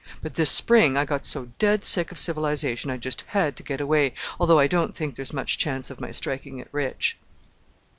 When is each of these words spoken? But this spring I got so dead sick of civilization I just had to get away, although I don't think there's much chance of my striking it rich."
But 0.23 0.33
this 0.33 0.49
spring 0.49 0.97
I 0.97 1.05
got 1.05 1.27
so 1.27 1.49
dead 1.59 1.85
sick 1.85 2.11
of 2.11 2.17
civilization 2.17 2.89
I 2.89 2.97
just 2.97 3.21
had 3.27 3.55
to 3.57 3.61
get 3.61 3.79
away, 3.79 4.15
although 4.39 4.57
I 4.57 4.65
don't 4.65 4.95
think 4.95 5.13
there's 5.13 5.31
much 5.31 5.59
chance 5.59 5.91
of 5.91 6.01
my 6.01 6.09
striking 6.09 6.57
it 6.57 6.69
rich." 6.71 7.19